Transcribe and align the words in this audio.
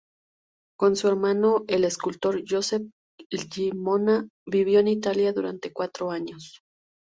Con 0.79 0.95
su 0.95 1.07
hermano 1.09 1.63
el 1.67 1.83
escultor 1.83 2.41
Josep 2.49 2.89
Llimona, 3.29 4.27
vivió 4.47 4.79
en 4.79 4.87
Italia 4.87 5.31
durante 5.31 5.71
cuatro 5.71 6.09
años. 6.09 6.59